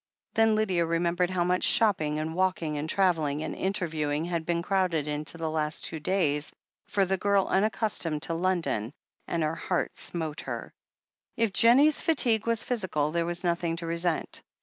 [0.33, 5.07] Then Lydia remembered how much shopping and walking and travelling and interviewing had been crowded
[5.07, 6.51] into the last two days
[6.87, 8.93] for the girl imaccus tomed to London,
[9.27, 10.73] and her heart smote her.
[11.37, 14.41] If Jennie's fatigue was physical, there was nothing to resent.